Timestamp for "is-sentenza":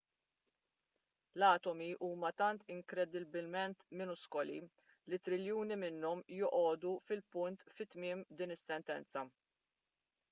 8.59-9.29